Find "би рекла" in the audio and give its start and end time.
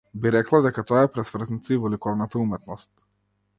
0.21-0.61